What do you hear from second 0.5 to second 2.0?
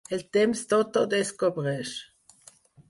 tot ho descobreix.